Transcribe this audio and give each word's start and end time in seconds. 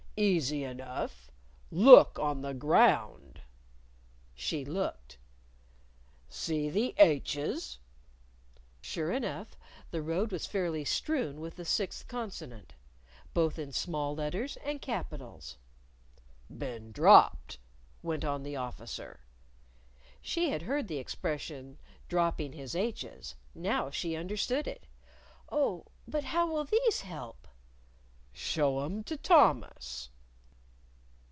"Easy 0.17 0.63
enough. 0.63 1.31
Look 1.71 2.19
on 2.19 2.41
the 2.43 2.53
ground." 2.53 3.41
She 4.35 4.63
looked. 4.63 5.17
"See 6.29 6.69
the 6.69 6.93
h's?" 6.99 7.79
Sure 8.81 9.09
enough, 9.11 9.57
the 9.89 10.03
road 10.03 10.31
was 10.31 10.45
fairly 10.45 10.85
strewn 10.85 11.39
with 11.39 11.55
the 11.55 11.65
sixth 11.65 12.07
consonant! 12.07 12.75
both 13.33 13.57
in 13.57 13.71
small 13.71 14.13
letters 14.13 14.57
and 14.57 14.79
capitals. 14.79 15.57
"Been 16.55 16.91
dropped," 16.91 17.57
went 18.03 18.23
on 18.23 18.43
the 18.43 18.55
Officer. 18.55 19.21
She 20.21 20.49
had 20.51 20.61
heard 20.63 20.87
the 20.87 20.99
expression 20.99 21.79
"dropping 22.09 22.53
his 22.53 22.75
h's." 22.75 23.33
Now 23.55 23.89
she 23.89 24.15
understood 24.15 24.67
it. 24.67 24.85
"Oh, 25.49 25.87
but 26.07 26.25
how'll 26.25 26.63
these 26.63 27.01
help?" 27.01 27.47
"Show 28.33 28.79
'em 28.81 29.03
to 29.05 29.17
Thomas!" 29.17 30.09